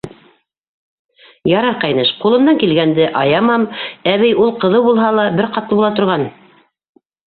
—Ярар, 1.51 1.75
ҡәйнеш, 1.83 2.13
ҡулымдан 2.23 2.57
килгәнде 2.63 3.05
аямам, 3.21 3.67
әбей, 4.15 4.33
ул 4.47 4.55
ҡыҙыу 4.65 4.87
булһа 4.89 5.11
ла, 5.19 5.27
бер 5.41 5.51
ҡатлы 5.59 5.83
була 5.83 5.93
торған. 6.01 6.29